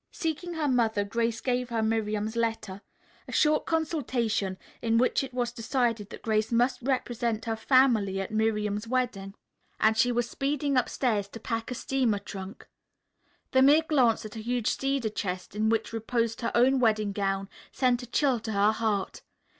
[0.09, 2.81] Seeking her mother, Grace gave her Miriam's letter.
[3.27, 8.31] A short consultation in which it was decided that Grace must represent her family at
[8.31, 9.35] Miriam's wedding,
[9.79, 12.67] and she was speeding upstairs to pack a steamer trunk.
[13.51, 17.47] The mere glance at a huge cedar chest in which reposed her own wedding gown
[17.71, 19.21] sent a chill to her heart.